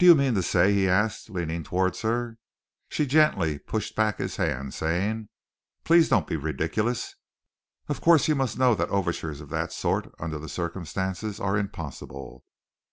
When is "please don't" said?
5.84-6.26